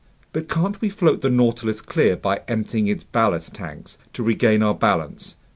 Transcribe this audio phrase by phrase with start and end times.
[0.33, 4.73] "But can't we float the Nautilus clear by emptying its ballast tanks, to regain our
[4.73, 5.37] balance?"